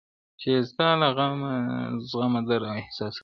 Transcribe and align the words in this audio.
چي 0.39 0.47
یې 0.55 0.61
ستا 0.69 0.87
له 1.01 1.07
زخمه 2.11 2.39
درد 2.47 2.63
و 2.67 2.75
احساس 2.81 3.13
راکړ, 3.15 3.19